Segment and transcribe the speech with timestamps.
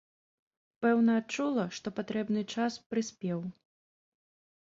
[0.85, 3.45] Пэўна, адчула, што патрэбны час прыспеў.